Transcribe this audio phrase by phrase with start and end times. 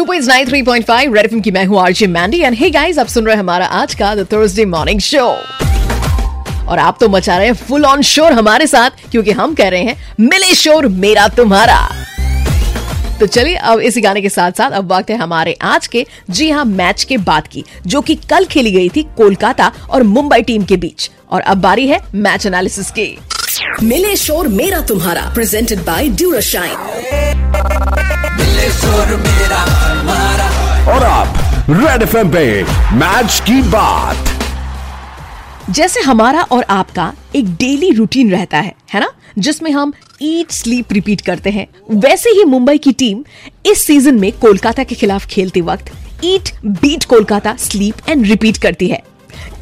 [0.00, 2.98] Super is nine three point five red की मैं हूँ RJ Mandy and hey guys
[2.98, 5.24] आप सुन रहे हैं हमारा आज का द थर्सडे मॉर्निंग शो
[6.68, 9.82] और आप तो मचा रहे हैं फुल ऑन शोर हमारे साथ, क्योंकि हम कह रहे
[9.82, 11.78] हैं, मिले शोर मेरा तुम्हारा.
[13.20, 16.50] तो चलिए, अब इसी गाने के साथ साथ अब वक्त है हमारे आज के, जी
[16.50, 20.64] हाँ मैच के बाद की, जो कि कल खेली गई थी कोलकाता और मुंबई टीम
[20.64, 21.10] के बीच.
[21.30, 23.18] और अब बारी है मैच एनालिसिस की.
[23.82, 26.76] मिले शोर मेरा तुम्हारा presented by Durashine
[31.70, 32.62] red F पे
[32.96, 34.28] मैच की बात।
[35.70, 39.10] जैसे हमारा और आपका एक डेली रूटीन रहता है है ना?
[39.38, 39.92] जिसमें हम
[40.22, 43.22] ईट स्लीप रिपीट करते हैं। वैसे ही मुंबई की टीम
[43.66, 45.92] इस सीज़न में कोलकाता के खिलाफ खेलते वक्त
[46.24, 49.02] eat beat Kolkata sleep and repeat करती है।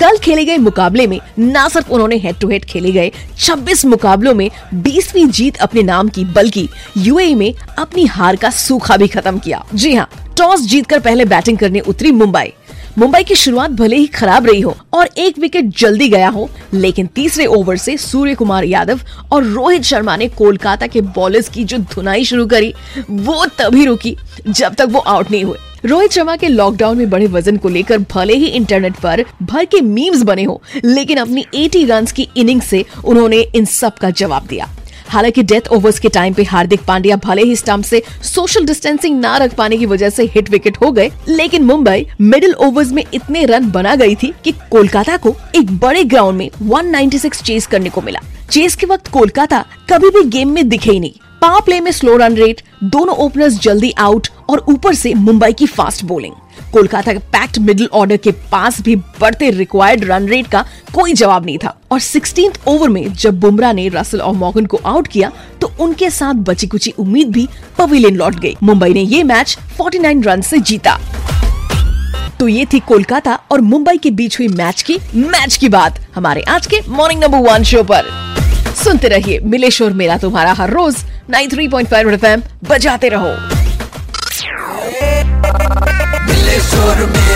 [0.00, 4.34] कल खेले गए मुकाबले में न सिर्फ़ उन्होंने हेड टू हेड खेले गए 26 मुकाबलों
[4.34, 9.38] में 20वीं जीत अपने नाम की, बल्कि यूएई में अपनी हार का सूखा भी खत्म
[9.38, 10.08] किया। जी हाँ
[10.38, 12.52] टॉस जीतकर पहले बैटिंग करने उतरी मुंबई।
[12.98, 17.06] मुंबई की शुरुआत भले ही खराब रही हो और एक विकेट जल्दी गया हो, लेकिन
[17.06, 19.00] तीसरे ओवर से सूर्य कुमार यादव
[19.32, 22.72] और रोहित शर्मा ने कोलकाता के बॉलर्स की जो धुनाई शुरू करी,
[23.10, 24.16] वो तभी रुकी
[24.48, 27.98] जब तक वो आउट नहीं हुए। रोहित शर्मा के लॉकडाउन में बड़े वज़न को लेकर
[28.12, 32.62] भले ही इंटरनेट पर भर के मीम्स बने हो, लेकिन अपनी 80 रन की इनिंग
[32.62, 34.68] से उन्होंने इन सब का जवाब दिया।
[35.10, 39.36] हालाँकि डेथ ओवर्स के टाइम पे हार्दिक पांड्या भले ही स्टंप से सोशल डिस्टेंसिंग ना
[39.36, 43.44] रख पाने की वजह से हिट विकेट हो गए, लेकिन मुंबई मिडिल ओवर्स में इतने
[43.44, 48.00] रन बना गई थी कि कोलकाता को एक बड़े ग्राउंड में 196 चेस करने को
[48.00, 48.20] मिला।
[48.50, 52.16] चेस के वक्त कोलकाता कभी भी गेम में दिखे ही नहीं। पावर प्ले में स्लो
[52.16, 56.34] रन रेट, दोनों ओपनर्स जल्दी आउट और ऊपर से मुंबई की फास्ट बॉलिंग।
[56.72, 61.46] कोलकाता के पैक्ट मिडिल ऑर्डर के पास भी बढ़ते रिक्वायर्ड रन रेट का कोई जवाब
[61.46, 65.30] नहीं था। और सिक्सटीन ओवर में जब बुमराह ने रसल और मॉगन को आउट किया
[65.60, 70.24] तो उनके साथ बची कुची उम्मीद भी पवेलियन लौट गई। मुंबई ने ये मैच 49
[70.24, 70.98] रन से जीता।
[72.40, 76.42] तो ये थी कोलकाता और मुंबई के बीच हुई मैच की मैच की बात। हमारे
[76.48, 78.16] आज के मॉर्निंग नंबर वन शो पर।
[78.84, 80.96] सुनते रहिए, मिले शोर मेरा तुम्हारा हर रोज।
[81.30, 83.57] 93.5 एफएम बजाते रहो।
[86.60, 87.27] sorma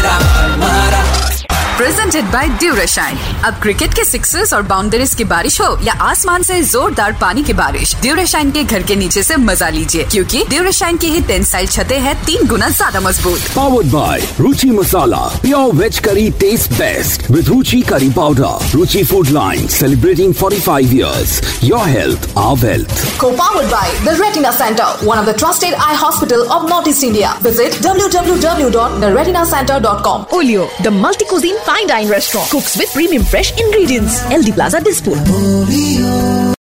[1.82, 6.60] प्रेजेंटेड बाय ड्यूराशाइन अब क्रिकेट के सिक्सेस और बाउंड्रीज की बारिश हो या आसमान से
[6.64, 11.06] जोरदार पानी की बारिश ड्यूराशाइन के घर के नीचे से मज़ा लीजिए क्योंकि ड्यूराशाइन की
[11.10, 16.30] ही टेंसाइल छतें हैं तीन गुना ज़्यादा मज़बूत। Powered by Ruchi masala pure veg curry
[16.40, 22.66] taste best with Ruchi curry powder Ruchi food line celebrating 45 years your health our
[22.66, 22.90] wealth
[23.22, 27.28] Co-powered by the Retina Center, one of the trusted eye hospital of Northeast India.
[27.44, 30.24] Visit www.theretinacenter.com.
[30.38, 34.22] Olio, the multi-cuisine fine dine restaurant, cooks with premium fresh ingredients.
[34.30, 36.42] LD Plaza Dispur.